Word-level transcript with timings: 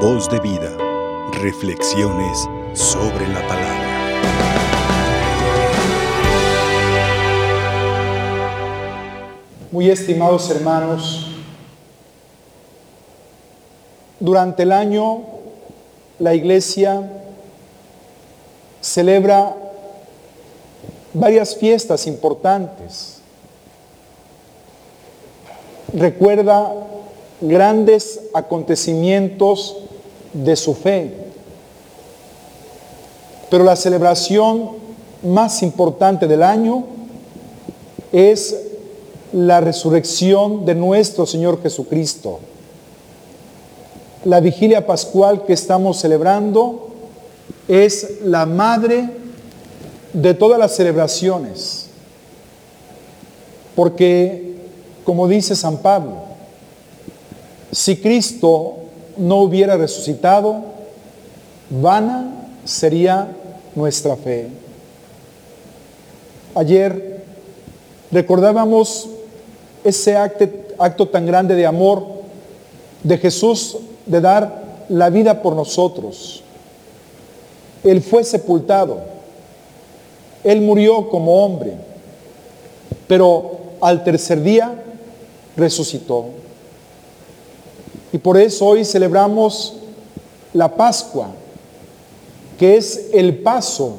Voz 0.00 0.28
de 0.28 0.38
vida. 0.40 0.76
Reflexiones 1.40 2.46
sobre 2.74 3.26
la 3.28 3.40
palabra. 3.48 3.86
Muy 9.72 9.88
estimados 9.88 10.50
hermanos, 10.50 11.30
durante 14.20 14.64
el 14.64 14.72
año 14.72 15.22
la 16.18 16.34
iglesia 16.34 17.10
celebra 18.82 19.56
varias 21.14 21.56
fiestas 21.56 22.06
importantes. 22.06 23.20
Recuerda 25.94 26.70
grandes 27.40 28.20
acontecimientos 28.34 29.84
de 30.32 30.56
su 30.56 30.74
fe. 30.74 31.12
Pero 33.50 33.64
la 33.64 33.76
celebración 33.76 34.70
más 35.22 35.62
importante 35.62 36.26
del 36.26 36.42
año 36.42 36.84
es 38.12 38.56
la 39.32 39.60
resurrección 39.60 40.64
de 40.64 40.74
nuestro 40.74 41.26
Señor 41.26 41.62
Jesucristo. 41.62 42.40
La 44.24 44.40
vigilia 44.40 44.86
pascual 44.86 45.44
que 45.44 45.52
estamos 45.52 45.98
celebrando 45.98 46.88
es 47.68 48.22
la 48.22 48.46
madre 48.46 49.10
de 50.12 50.34
todas 50.34 50.58
las 50.58 50.74
celebraciones. 50.74 51.86
Porque, 53.74 54.56
como 55.04 55.28
dice 55.28 55.54
San 55.54 55.76
Pablo, 55.78 56.16
si 57.70 57.96
Cristo 57.98 58.76
no 59.16 59.40
hubiera 59.40 59.76
resucitado, 59.76 60.64
vana 61.70 62.48
sería 62.64 63.28
nuestra 63.74 64.16
fe. 64.16 64.48
Ayer 66.54 67.24
recordábamos 68.10 69.08
ese 69.84 70.16
acto, 70.16 71.08
tan 71.08 71.26
grande 71.26 71.54
de 71.54 71.66
amor 71.66 72.04
de 73.02 73.18
Jesús 73.18 73.76
de 74.06 74.20
dar 74.20 74.64
la 74.88 75.10
vida 75.10 75.42
por 75.42 75.54
nosotros. 75.54 76.42
Él 77.84 78.02
fue 78.02 78.24
sepultado. 78.24 79.00
Él 80.42 80.60
murió 80.60 81.08
como 81.08 81.44
hombre. 81.44 81.74
Pero 83.06 83.58
al 83.80 84.02
tercer 84.02 84.42
día 84.42 84.82
resucitó. 85.56 86.26
Y 88.12 88.18
por 88.18 88.36
eso 88.36 88.66
hoy 88.66 88.84
celebramos 88.84 89.74
la 90.52 90.74
Pascua, 90.74 91.28
que 92.58 92.76
es 92.76 93.08
el 93.12 93.38
paso 93.38 93.96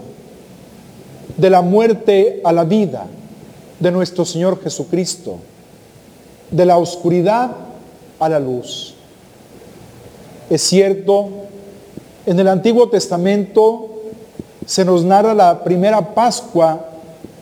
de 1.38 1.49
la 1.49 1.61
muerte 1.61 2.41
a 2.44 2.52
la 2.52 2.64
vida 2.64 3.05
de 3.80 3.91
nuestro 3.91 4.25
Señor 4.25 4.61
Jesucristo, 4.61 5.38
de 6.49 6.66
la 6.66 6.77
oscuridad 6.77 7.52
a 8.19 8.30
la 8.30 8.39
luz. 8.39 8.95
Es 10.49 10.61
cierto, 10.64 11.30
en 12.25 12.39
el 12.39 12.47
Antiguo 12.47 12.89
Testamento 12.89 13.89
se 14.66 14.83
nos 14.83 15.03
narra 15.03 15.33
la 15.33 15.64
primera 15.64 16.14
Pascua 16.14 16.86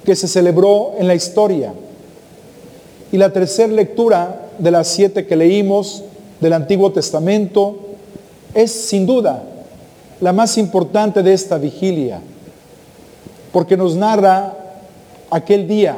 que 0.04 0.16
se 0.16 0.28
celebró 0.28 0.94
en 0.98 1.08
la 1.08 1.16
historia. 1.16 1.74
Y 3.12 3.18
la 3.18 3.32
tercera 3.32 3.72
lectura 3.72 4.50
de 4.58 4.72
las 4.72 4.88
siete 4.88 5.26
que 5.26 5.36
leímos 5.36 6.04
del 6.40 6.54
Antiguo 6.54 6.92
Testamento 6.92 7.76
es 8.54 8.72
sin 8.72 9.06
duda 9.06 9.44
la 10.22 10.34
más 10.34 10.58
importante 10.58 11.24
de 11.24 11.34
esta 11.34 11.58
vigilia, 11.58 12.22
porque 13.52 13.78
nos 13.78 13.96
narra 13.96 14.54
aquel 15.30 15.68
día 15.68 15.98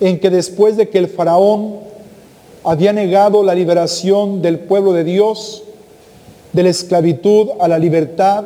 en 0.00 0.20
que 0.20 0.30
después 0.30 0.76
de 0.76 0.88
que 0.88 0.98
el 0.98 1.08
faraón 1.08 1.76
había 2.62 2.92
negado 2.92 3.42
la 3.42 3.54
liberación 3.54 4.42
del 4.42 4.58
pueblo 4.58 4.92
de 4.92 5.04
Dios, 5.04 5.62
de 6.52 6.62
la 6.62 6.70
esclavitud 6.70 7.48
a 7.60 7.68
la 7.68 7.78
libertad, 7.78 8.44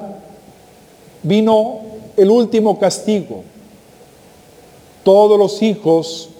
vino 1.22 1.80
el 2.16 2.30
último 2.30 2.78
castigo. 2.78 3.42
Todos 5.04 5.38
los 5.38 5.62
hijos 5.62 6.30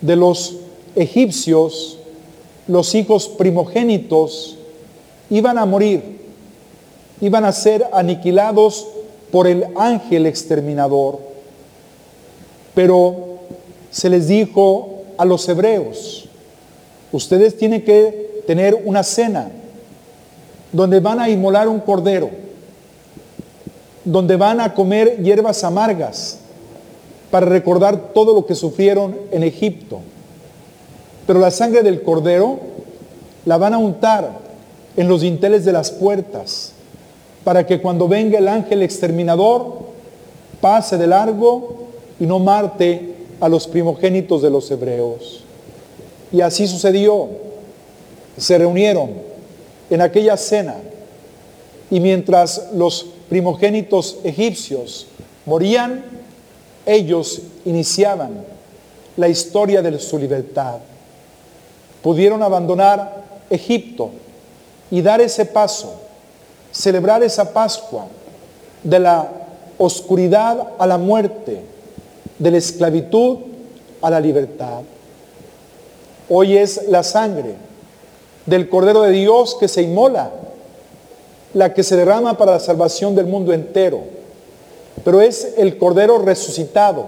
de 0.00 0.16
los 0.16 0.56
egipcios 0.94 1.98
los 2.68 2.94
hijos 2.94 3.28
primogénitos 3.28 4.56
iban 5.30 5.58
a 5.58 5.66
morir, 5.66 6.02
iban 7.20 7.44
a 7.44 7.52
ser 7.52 7.86
aniquilados 7.92 8.86
por 9.30 9.46
el 9.46 9.66
ángel 9.76 10.26
exterminador. 10.26 11.18
Pero 12.74 13.38
se 13.90 14.08
les 14.08 14.28
dijo 14.28 15.02
a 15.18 15.24
los 15.24 15.48
hebreos, 15.48 16.28
ustedes 17.12 17.56
tienen 17.56 17.82
que 17.82 18.42
tener 18.46 18.82
una 18.84 19.02
cena 19.02 19.50
donde 20.72 21.00
van 21.00 21.20
a 21.20 21.28
inmolar 21.28 21.68
un 21.68 21.80
cordero, 21.80 22.30
donde 24.04 24.36
van 24.36 24.60
a 24.60 24.74
comer 24.74 25.22
hierbas 25.22 25.62
amargas 25.64 26.38
para 27.30 27.46
recordar 27.46 28.12
todo 28.12 28.34
lo 28.34 28.46
que 28.46 28.54
sufrieron 28.54 29.16
en 29.30 29.42
Egipto. 29.42 30.00
Pero 31.26 31.38
la 31.38 31.50
sangre 31.50 31.82
del 31.82 32.02
cordero 32.02 32.58
la 33.44 33.58
van 33.58 33.74
a 33.74 33.78
untar 33.78 34.40
en 34.96 35.08
los 35.08 35.20
dinteles 35.20 35.64
de 35.64 35.72
las 35.72 35.90
puertas 35.90 36.72
para 37.44 37.66
que 37.66 37.80
cuando 37.80 38.08
venga 38.08 38.38
el 38.38 38.48
ángel 38.48 38.82
exterminador 38.82 39.80
pase 40.60 40.96
de 40.96 41.06
largo 41.06 41.88
y 42.20 42.26
no 42.26 42.38
marte 42.38 43.14
a 43.40 43.48
los 43.48 43.66
primogénitos 43.66 44.42
de 44.42 44.50
los 44.50 44.70
hebreos. 44.70 45.42
Y 46.30 46.40
así 46.40 46.66
sucedió. 46.66 47.28
Se 48.36 48.56
reunieron 48.56 49.10
en 49.90 50.00
aquella 50.00 50.36
cena 50.36 50.76
y 51.90 52.00
mientras 52.00 52.70
los 52.74 53.06
primogénitos 53.28 54.18
egipcios 54.24 55.06
morían, 55.44 56.04
ellos 56.86 57.42
iniciaban 57.64 58.44
la 59.16 59.28
historia 59.28 59.82
de 59.82 59.98
su 59.98 60.18
libertad 60.18 60.78
pudieron 62.02 62.42
abandonar 62.42 63.22
Egipto 63.48 64.10
y 64.90 65.00
dar 65.02 65.20
ese 65.20 65.46
paso, 65.46 65.94
celebrar 66.72 67.22
esa 67.22 67.52
Pascua 67.52 68.06
de 68.82 68.98
la 68.98 69.28
oscuridad 69.78 70.70
a 70.78 70.86
la 70.86 70.98
muerte, 70.98 71.62
de 72.38 72.50
la 72.50 72.58
esclavitud 72.58 73.38
a 74.00 74.10
la 74.10 74.20
libertad. 74.20 74.80
Hoy 76.28 76.56
es 76.56 76.88
la 76.88 77.02
sangre 77.02 77.54
del 78.46 78.68
Cordero 78.68 79.02
de 79.02 79.12
Dios 79.12 79.56
que 79.58 79.68
se 79.68 79.82
inmola, 79.82 80.30
la 81.54 81.72
que 81.74 81.82
se 81.82 81.96
derrama 81.96 82.36
para 82.36 82.52
la 82.52 82.60
salvación 82.60 83.14
del 83.14 83.26
mundo 83.26 83.52
entero. 83.52 84.00
Pero 85.04 85.20
es 85.20 85.54
el 85.56 85.78
Cordero 85.78 86.18
resucitado, 86.18 87.06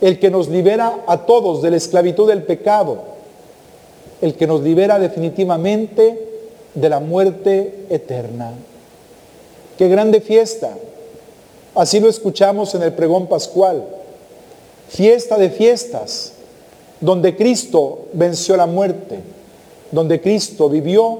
el 0.00 0.18
que 0.18 0.30
nos 0.30 0.48
libera 0.48 0.98
a 1.06 1.18
todos 1.24 1.62
de 1.62 1.70
la 1.70 1.76
esclavitud 1.76 2.28
del 2.28 2.42
pecado 2.42 3.13
el 4.24 4.36
que 4.36 4.46
nos 4.46 4.62
libera 4.62 4.98
definitivamente 4.98 6.18
de 6.72 6.88
la 6.88 6.98
muerte 6.98 7.84
eterna. 7.90 8.52
Qué 9.76 9.86
grande 9.86 10.22
fiesta. 10.22 10.74
Así 11.74 12.00
lo 12.00 12.08
escuchamos 12.08 12.74
en 12.74 12.84
el 12.84 12.94
pregón 12.94 13.26
pascual. 13.26 13.84
Fiesta 14.88 15.36
de 15.36 15.50
fiestas, 15.50 16.32
donde 17.02 17.36
Cristo 17.36 18.06
venció 18.14 18.56
la 18.56 18.64
muerte, 18.64 19.20
donde 19.92 20.22
Cristo 20.22 20.70
vivió 20.70 21.18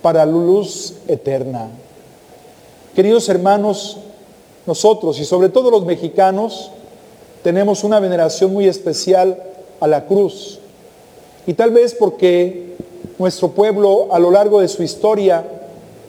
para 0.00 0.24
la 0.24 0.30
luz 0.30 0.94
eterna. 1.08 1.68
Queridos 2.94 3.28
hermanos, 3.28 3.96
nosotros 4.68 5.18
y 5.18 5.24
sobre 5.24 5.48
todo 5.48 5.68
los 5.68 5.84
mexicanos 5.84 6.70
tenemos 7.42 7.82
una 7.82 7.98
veneración 7.98 8.52
muy 8.52 8.68
especial 8.68 9.42
a 9.80 9.88
la 9.88 10.06
cruz 10.06 10.60
y 11.46 11.54
tal 11.54 11.70
vez 11.70 11.94
porque 11.94 12.74
nuestro 13.18 13.50
pueblo 13.50 14.08
a 14.10 14.18
lo 14.18 14.30
largo 14.30 14.60
de 14.60 14.68
su 14.68 14.82
historia 14.82 15.44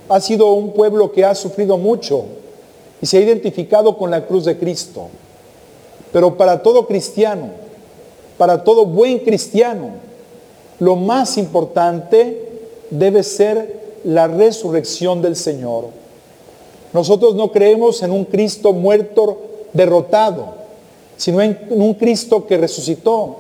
ha 0.10 0.20
sido 0.20 0.52
un 0.54 0.74
pueblo 0.74 1.12
que 1.12 1.24
ha 1.24 1.36
sufrido 1.36 1.78
mucho 1.78 2.26
y 3.02 3.06
se 3.06 3.18
ha 3.18 3.22
identificado 3.22 3.98
con 3.98 4.10
la 4.10 4.26
cruz 4.26 4.46
de 4.46 4.58
Cristo. 4.58 5.10
Pero 6.12 6.38
para 6.38 6.64
todo 6.64 6.88
cristiano, 6.88 7.50
para 8.38 8.64
todo 8.64 8.86
buen 8.86 9.20
cristiano, 9.20 9.92
lo 10.80 10.96
más 10.96 11.38
importante 11.38 12.62
debe 12.90 13.24
ser 13.24 14.00
la 14.04 14.28
resurrección 14.28 15.22
del 15.22 15.36
Señor. 15.36 15.86
Nosotros 16.94 17.36
no 17.36 17.52
creemos 17.52 18.02
en 18.02 18.12
un 18.12 18.26
Cristo 18.26 18.74
muerto, 18.74 19.38
derrotado, 19.74 20.56
sino 21.18 21.42
en 21.42 21.60
un 21.70 21.94
Cristo 21.96 22.48
que 22.48 22.58
resucitó, 22.58 23.36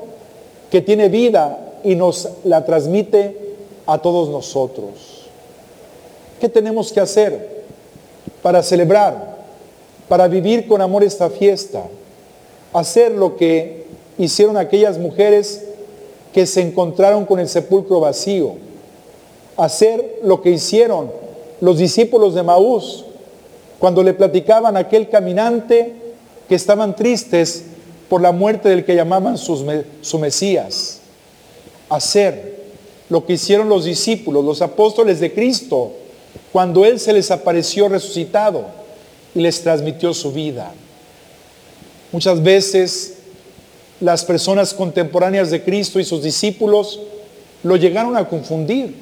que 0.69 0.81
tiene 0.81 1.09
vida 1.09 1.66
y 1.83 1.95
nos 1.95 2.29
la 2.43 2.65
transmite 2.65 3.55
a 3.85 3.97
todos 3.99 4.29
nosotros. 4.29 5.27
¿Qué 6.39 6.49
tenemos 6.49 6.91
que 6.91 6.99
hacer 6.99 7.63
para 8.41 8.61
celebrar, 8.61 9.37
para 10.07 10.27
vivir 10.27 10.67
con 10.67 10.81
amor 10.81 11.03
esta 11.03 11.29
fiesta? 11.29 11.83
Hacer 12.73 13.11
lo 13.11 13.37
que 13.37 13.85
hicieron 14.17 14.57
aquellas 14.57 14.97
mujeres 14.97 15.63
que 16.33 16.45
se 16.45 16.61
encontraron 16.61 17.25
con 17.25 17.39
el 17.39 17.49
sepulcro 17.49 17.99
vacío. 17.99 18.53
Hacer 19.55 20.19
lo 20.23 20.41
que 20.41 20.51
hicieron 20.51 21.11
los 21.61 21.79
discípulos 21.79 22.35
de 22.35 22.43
Maús 22.43 23.05
cuando 23.79 24.03
le 24.03 24.13
platicaban 24.13 24.77
a 24.77 24.81
aquel 24.81 25.09
caminante 25.09 25.95
que 26.47 26.55
estaban 26.55 26.95
tristes 26.95 27.63
por 28.09 28.21
la 28.21 28.31
muerte 28.31 28.69
del 28.69 28.85
que 28.85 28.95
llamaban 28.95 29.37
su 29.37 30.19
Mesías. 30.19 30.96
Hacer 31.89 32.57
lo 33.09 33.25
que 33.25 33.33
hicieron 33.33 33.69
los 33.69 33.85
discípulos, 33.85 34.43
los 34.43 34.61
apóstoles 34.61 35.19
de 35.19 35.33
Cristo, 35.33 35.93
cuando 36.51 36.85
Él 36.85 36.99
se 36.99 37.13
les 37.13 37.31
apareció 37.31 37.87
resucitado 37.87 38.65
y 39.33 39.41
les 39.41 39.61
transmitió 39.61 40.13
su 40.13 40.31
vida. 40.31 40.73
Muchas 42.11 42.41
veces 42.41 43.17
las 43.99 44.25
personas 44.25 44.73
contemporáneas 44.73 45.49
de 45.49 45.63
Cristo 45.63 45.99
y 45.99 46.03
sus 46.03 46.23
discípulos 46.23 46.99
lo 47.63 47.75
llegaron 47.75 48.15
a 48.15 48.27
confundir. 48.27 48.95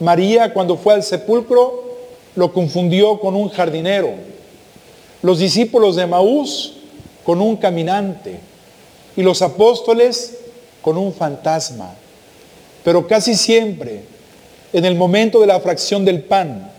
María 0.00 0.52
cuando 0.52 0.76
fue 0.76 0.94
al 0.94 1.02
sepulcro 1.02 1.84
lo 2.36 2.52
confundió 2.52 3.20
con 3.20 3.34
un 3.34 3.48
jardinero. 3.48 4.10
Los 5.22 5.38
discípulos 5.38 5.96
de 5.96 6.06
Maús 6.06 6.74
con 7.24 7.40
un 7.40 7.56
caminante 7.56 8.40
y 9.16 9.22
los 9.22 9.42
apóstoles 9.42 10.38
con 10.82 10.96
un 10.96 11.12
fantasma. 11.12 11.94
Pero 12.84 13.06
casi 13.06 13.34
siempre, 13.34 14.02
en 14.72 14.84
el 14.84 14.94
momento 14.94 15.40
de 15.40 15.46
la 15.46 15.60
fracción 15.60 16.04
del 16.04 16.22
pan, 16.22 16.70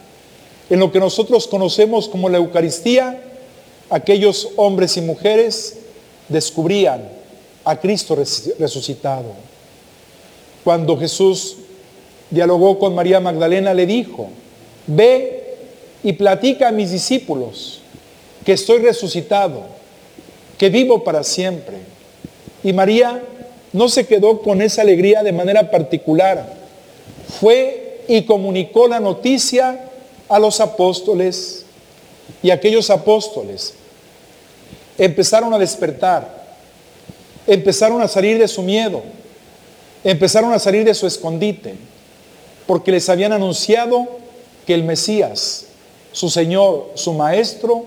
en 0.70 0.80
lo 0.80 0.92
que 0.92 1.00
nosotros 1.00 1.48
conocemos 1.48 2.08
como 2.08 2.30
la 2.30 2.38
Eucaristía, 2.38 3.22
aquellos 3.90 4.50
hombres 4.56 4.98
y 4.98 5.02
mujeres 5.02 5.78
descubrían 6.30 7.04
a 7.66 7.80
Cristo 7.80 8.16
resucitado. 8.58 9.34
Cuando 10.64 10.98
Jesús 10.98 11.58
dialogó 12.30 12.80
con 12.80 12.96
María 12.96 13.20
Magdalena, 13.20 13.74
le 13.74 13.86
dijo, 13.86 14.30
ve 14.88 15.58
y 16.04 16.14
platica 16.14 16.70
a 16.70 16.72
mis 16.72 16.92
discípulos 16.92 17.82
que 18.46 18.54
estoy 18.54 18.80
resucitado, 18.80 19.66
que 20.58 20.70
vivo 20.70 21.04
para 21.04 21.24
siempre. 21.24 21.78
Y 22.64 22.74
María 22.74 23.22
no 23.74 23.90
se 23.90 24.06
quedó 24.06 24.42
con 24.42 24.62
esa 24.62 24.82
alegría 24.82 25.24
de 25.24 25.32
manera 25.32 25.72
particular. 25.72 26.54
Fue 27.40 28.04
y 28.08 28.24
comunicó 28.24 28.88
la 28.88 29.00
noticia 29.00 29.86
a 30.28 30.40
los 30.40 30.60
apóstoles 30.60 31.66
y 32.44 32.50
aquellos 32.50 32.90
apóstoles 32.90 33.74
empezaron 34.98 35.54
a 35.54 35.60
despertar, 35.60 36.46
empezaron 37.48 38.02
a 38.02 38.08
salir 38.08 38.38
de 38.38 38.48
su 38.48 38.62
miedo, 38.62 39.02
empezaron 40.04 40.52
a 40.54 40.60
salir 40.60 40.84
de 40.84 40.94
su 40.94 41.08
escondite, 41.08 41.76
porque 42.68 42.92
les 42.92 43.10
habían 43.10 43.34
anunciado 43.34 44.08
que 44.66 44.74
el 44.74 44.84
Mesías, 44.84 45.66
su 46.12 46.30
Señor, 46.30 46.92
su 46.96 47.14
Maestro, 47.14 47.86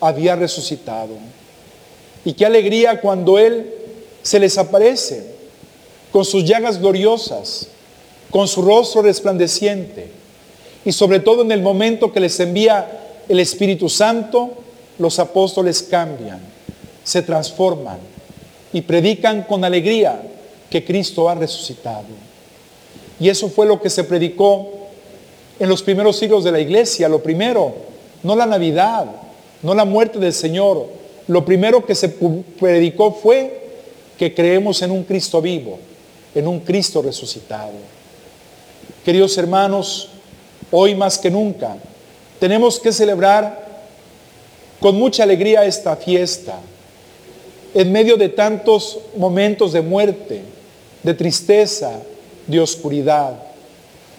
había 0.00 0.36
resucitado. 0.36 1.14
Y 2.24 2.32
qué 2.32 2.46
alegría 2.46 3.00
cuando 3.00 3.38
Él 3.38 3.72
se 4.26 4.40
les 4.40 4.58
aparece 4.58 5.22
con 6.10 6.24
sus 6.24 6.44
llagas 6.44 6.80
gloriosas, 6.80 7.68
con 8.28 8.48
su 8.48 8.60
rostro 8.60 9.02
resplandeciente. 9.02 10.08
Y 10.84 10.90
sobre 10.90 11.20
todo 11.20 11.42
en 11.42 11.52
el 11.52 11.62
momento 11.62 12.12
que 12.12 12.18
les 12.18 12.40
envía 12.40 13.22
el 13.28 13.38
Espíritu 13.38 13.88
Santo, 13.88 14.50
los 14.98 15.20
apóstoles 15.20 15.80
cambian, 15.80 16.40
se 17.04 17.22
transforman 17.22 17.98
y 18.72 18.80
predican 18.80 19.44
con 19.44 19.62
alegría 19.62 20.20
que 20.70 20.84
Cristo 20.84 21.28
ha 21.28 21.36
resucitado. 21.36 22.06
Y 23.20 23.28
eso 23.28 23.48
fue 23.48 23.64
lo 23.64 23.80
que 23.80 23.90
se 23.90 24.02
predicó 24.02 24.68
en 25.60 25.68
los 25.68 25.84
primeros 25.84 26.16
siglos 26.16 26.42
de 26.42 26.50
la 26.50 26.58
iglesia. 26.58 27.08
Lo 27.08 27.22
primero, 27.22 27.76
no 28.24 28.34
la 28.34 28.46
Navidad, 28.46 29.06
no 29.62 29.72
la 29.72 29.84
muerte 29.84 30.18
del 30.18 30.32
Señor. 30.32 30.88
Lo 31.28 31.44
primero 31.44 31.86
que 31.86 31.94
se 31.94 32.08
predicó 32.08 33.12
fue 33.12 33.65
que 34.18 34.34
creemos 34.34 34.82
en 34.82 34.90
un 34.90 35.04
Cristo 35.04 35.40
vivo, 35.40 35.78
en 36.34 36.46
un 36.46 36.60
Cristo 36.60 37.02
resucitado. 37.02 37.72
Queridos 39.04 39.36
hermanos, 39.38 40.08
hoy 40.70 40.94
más 40.94 41.18
que 41.18 41.30
nunca 41.30 41.76
tenemos 42.38 42.78
que 42.78 42.92
celebrar 42.92 43.66
con 44.80 44.96
mucha 44.96 45.22
alegría 45.22 45.64
esta 45.64 45.96
fiesta, 45.96 46.58
en 47.74 47.92
medio 47.92 48.16
de 48.16 48.28
tantos 48.28 48.98
momentos 49.16 49.72
de 49.72 49.80
muerte, 49.80 50.42
de 51.02 51.14
tristeza, 51.14 52.00
de 52.46 52.60
oscuridad. 52.60 53.34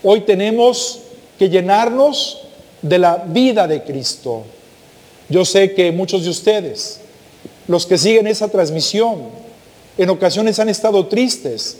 Hoy 0.03 0.21
tenemos 0.21 0.99
que 1.37 1.49
llenarnos 1.49 2.41
de 2.81 2.99
la 2.99 3.17
vida 3.17 3.67
de 3.67 3.83
Cristo. 3.83 4.43
Yo 5.29 5.43
sé 5.45 5.73
que 5.73 5.91
muchos 5.91 6.23
de 6.23 6.29
ustedes, 6.29 6.99
los 7.67 7.85
que 7.85 7.97
siguen 7.97 8.27
esa 8.27 8.47
transmisión, 8.47 9.46
en 9.97 10.09
ocasiones 10.09 10.59
han 10.59 10.69
estado 10.69 11.07
tristes, 11.07 11.77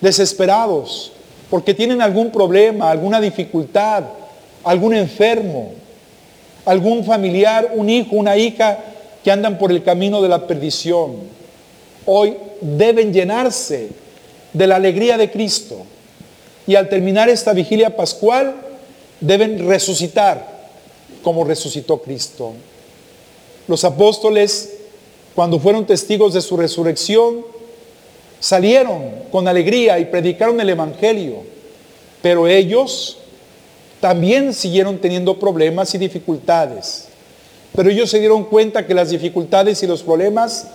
desesperados, 0.00 1.12
porque 1.50 1.74
tienen 1.74 2.00
algún 2.00 2.30
problema, 2.30 2.90
alguna 2.90 3.20
dificultad, 3.20 4.04
algún 4.64 4.94
enfermo, 4.94 5.72
algún 6.64 7.04
familiar, 7.04 7.72
un 7.74 7.88
hijo, 7.88 8.16
una 8.16 8.36
hija 8.36 8.78
que 9.22 9.30
andan 9.30 9.58
por 9.58 9.70
el 9.70 9.82
camino 9.82 10.22
de 10.22 10.28
la 10.28 10.46
perdición. 10.46 11.16
Hoy 12.06 12.36
deben 12.60 13.12
llenarse 13.12 13.90
de 14.52 14.66
la 14.66 14.76
alegría 14.76 15.16
de 15.16 15.30
Cristo. 15.30 15.84
Y 16.66 16.74
al 16.74 16.88
terminar 16.88 17.28
esta 17.28 17.52
vigilia 17.52 17.96
pascual, 17.96 18.54
deben 19.20 19.68
resucitar 19.68 20.50
como 21.22 21.44
resucitó 21.44 21.98
Cristo. 22.02 22.52
Los 23.68 23.84
apóstoles, 23.84 24.74
cuando 25.34 25.58
fueron 25.58 25.86
testigos 25.86 26.34
de 26.34 26.40
su 26.40 26.56
resurrección, 26.56 27.44
salieron 28.40 29.02
con 29.30 29.48
alegría 29.48 29.98
y 29.98 30.06
predicaron 30.06 30.60
el 30.60 30.70
Evangelio, 30.70 31.42
pero 32.20 32.46
ellos 32.46 33.18
también 34.00 34.52
siguieron 34.52 34.98
teniendo 34.98 35.38
problemas 35.38 35.94
y 35.94 35.98
dificultades. 35.98 37.08
Pero 37.74 37.88
ellos 37.88 38.10
se 38.10 38.18
dieron 38.18 38.44
cuenta 38.44 38.86
que 38.86 38.94
las 38.94 39.10
dificultades 39.10 39.82
y 39.82 39.86
los 39.86 40.02
problemas 40.02 40.66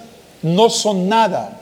no 0.41 0.69
son 0.69 1.07
nada, 1.09 1.61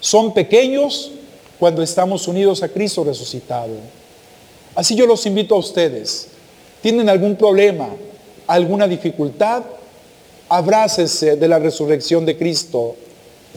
son 0.00 0.34
pequeños 0.34 1.10
cuando 1.58 1.82
estamos 1.82 2.28
unidos 2.28 2.62
a 2.62 2.68
Cristo 2.68 3.02
resucitado. 3.02 3.74
Así 4.74 4.94
yo 4.94 5.06
los 5.06 5.26
invito 5.26 5.56
a 5.56 5.58
ustedes. 5.58 6.28
¿Tienen 6.80 7.08
algún 7.08 7.34
problema, 7.34 7.88
alguna 8.46 8.86
dificultad? 8.86 9.64
Abrácense 10.48 11.36
de 11.36 11.48
la 11.48 11.58
resurrección 11.58 12.24
de 12.24 12.36
Cristo. 12.36 12.96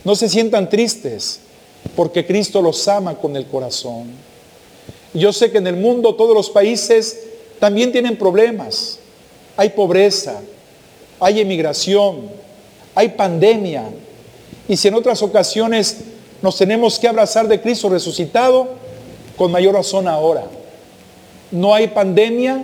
No 0.04 0.16
se 0.16 0.30
sientan 0.30 0.70
tristes 0.70 1.40
porque 1.96 2.26
Cristo 2.26 2.62
los 2.62 2.88
ama 2.88 3.16
con 3.16 3.36
el 3.36 3.46
corazón. 3.48 4.12
Yo 5.14 5.34
sé 5.34 5.52
que 5.52 5.58
en 5.58 5.68
el 5.68 5.76
mundo 5.76 6.16
todos 6.16 6.36
los 6.36 6.50
países 6.50 7.20
también 7.60 7.92
tienen 7.92 8.18
problemas. 8.18 9.00
Hay 9.58 9.70
pobreza, 9.70 10.42
hay 11.20 11.42
emigración, 11.42 12.30
hay 12.96 13.10
pandemia. 13.10 13.84
Y 14.68 14.78
si 14.78 14.88
en 14.88 14.96
otras 14.96 15.22
ocasiones 15.22 15.98
nos 16.42 16.58
tenemos 16.58 16.98
que 16.98 17.08
abrazar 17.08 17.48
de 17.48 17.62
Cristo 17.62 17.90
resucitado, 17.90 18.82
con 19.38 19.52
mayor 19.52 19.74
razón 19.74 20.08
ahora. 20.08 20.46
No 21.52 21.74
hay 21.74 21.88
pandemia 21.88 22.64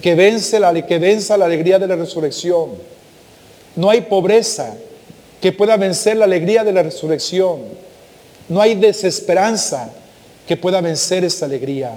que, 0.00 0.14
vence 0.14 0.58
la, 0.58 0.72
que 0.86 0.98
venza 0.98 1.36
la 1.36 1.44
alegría 1.44 1.78
de 1.78 1.86
la 1.86 1.96
resurrección. 1.96 2.70
No 3.76 3.90
hay 3.90 4.02
pobreza 4.02 4.74
que 5.40 5.52
pueda 5.52 5.76
vencer 5.76 6.16
la 6.16 6.24
alegría 6.24 6.64
de 6.64 6.72
la 6.72 6.82
resurrección. 6.82 7.60
No 8.48 8.60
hay 8.60 8.74
desesperanza 8.74 9.90
que 10.46 10.56
pueda 10.56 10.80
vencer 10.80 11.24
esta 11.24 11.46
alegría, 11.46 11.92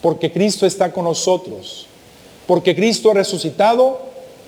porque 0.00 0.32
Cristo 0.32 0.66
está 0.66 0.92
con 0.92 1.04
nosotros, 1.04 1.86
porque 2.46 2.74
Cristo 2.74 3.10
ha 3.10 3.14
resucitado 3.14 4.00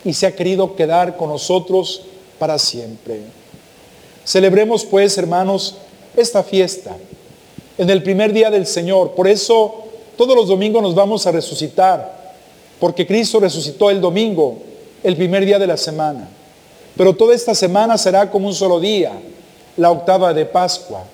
y 0.05 0.13
se 0.15 0.27
ha 0.27 0.35
querido 0.35 0.77
quedar 0.77 1.17
con 1.17 1.29
nosotros 1.29 2.03
para 2.39 2.59
siempre. 2.59 3.21
Celebremos 4.25 4.85
pues, 4.85 5.17
hermanos, 5.19 5.77
esta 6.17 6.43
fiesta 6.43 6.97
en 7.79 7.91
el 7.91 8.03
primer 8.03 8.33
día 8.33 8.51
del 8.51 8.67
Señor. 8.67 9.13
Por 9.13 9.29
eso 9.29 9.85
todos 10.17 10.35
los 10.35 10.49
domingos 10.49 10.83
nos 10.83 10.95
vamos 10.95 11.27
a 11.27 11.33
resucitar, 11.33 12.35
porque 12.81 13.07
Cristo 13.07 13.41
resucitó 13.41 13.91
el 13.91 14.01
domingo, 14.01 14.59
el 15.03 15.17
primer 15.17 15.45
día 15.45 15.59
de 15.59 15.67
la 15.67 15.77
semana. 15.77 16.29
Pero 16.97 17.15
toda 17.15 17.35
esta 17.35 17.55
semana 17.55 17.99
será 17.99 18.31
como 18.31 18.49
un 18.49 18.55
solo 18.55 18.81
día, 18.81 19.12
la 19.76 19.91
octava 19.91 20.33
de 20.33 20.47
Pascua. 20.47 21.05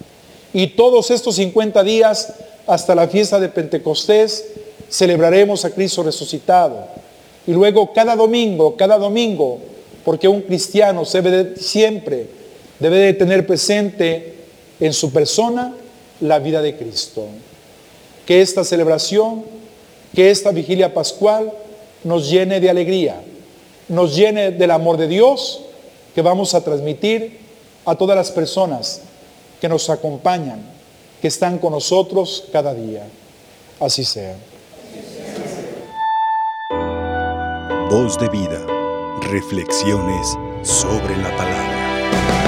Y 0.53 0.69
todos 0.69 1.11
estos 1.11 1.37
50 1.37 1.83
días 1.83 2.35
hasta 2.67 2.95
la 2.95 3.09
fiesta 3.09 3.41
de 3.41 3.49
Pentecostés 3.49 4.45
celebraremos 4.89 5.65
a 5.65 5.71
Cristo 5.71 6.03
resucitado. 6.03 6.87
Y 7.47 7.53
luego 7.53 7.93
cada 7.93 8.15
domingo, 8.15 8.77
cada 8.77 8.99
domingo, 8.99 9.59
porque 10.05 10.29
un 10.29 10.43
cristiano 10.43 11.03
debe 11.11 11.31
de- 11.31 11.57
siempre 11.57 12.27
debe 12.79 12.99
de 12.99 13.12
tener 13.15 13.47
presente 13.47 14.35
en 14.81 14.93
su 14.93 15.12
persona 15.12 15.75
la 16.21 16.39
vida 16.39 16.61
de 16.62 16.77
Cristo. 16.77 17.25
Que 18.27 18.41
esta 18.43 18.65
celebración, 18.65 19.45
que 20.15 20.31
esta 20.31 20.51
vigilia 20.51 20.93
pascual 20.95 21.53
nos 22.05 22.29
llene 22.31 22.61
de 22.61 22.71
alegría, 22.71 23.21
nos 23.89 24.15
llene 24.15 24.51
del 24.53 24.71
amor 24.71 24.97
de 24.97 25.09
Dios 25.09 25.62
que 26.14 26.23
vamos 26.23 26.54
a 26.54 26.62
transmitir 26.62 27.40
a 27.85 27.95
todas 27.95 28.16
las 28.16 28.31
personas 28.31 29.02
que 29.61 29.69
nos 29.69 29.88
acompañan, 29.90 30.61
que 31.21 31.28
están 31.28 31.59
con 31.59 31.73
nosotros 31.73 32.45
cada 32.52 32.75
día. 32.75 33.07
Así 33.81 34.04
sea. 34.04 34.37
Voz 37.90 38.19
de 38.19 38.28
vida. 38.28 38.66
Reflexiones 39.21 40.26
sobre 40.62 41.16
la 41.16 41.37
palabra. 41.37 42.42